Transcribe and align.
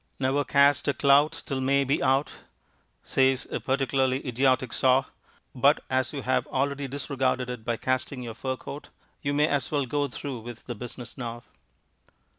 "Ne'er 0.17 0.43
cast 0.45 0.87
a 0.87 0.95
clout 0.95 1.43
till 1.45 1.61
May 1.61 1.83
be 1.83 2.01
out" 2.01 2.31
says 3.03 3.45
a 3.51 3.59
particularly 3.59 4.25
idiotic 4.27 4.73
saw, 4.73 5.05
but 5.53 5.83
as 5.91 6.11
you 6.11 6.23
have 6.23 6.47
already 6.47 6.87
disregarded 6.87 7.51
it 7.51 7.63
by 7.63 7.77
casting 7.77 8.23
your 8.23 8.33
fur 8.33 8.55
coat, 8.57 8.89
you 9.21 9.31
may 9.31 9.47
as 9.47 9.69
well 9.69 9.85
go 9.85 10.07
through 10.07 10.39
with 10.39 10.63
the 10.65 10.73
business 10.73 11.19
now. 11.19 11.43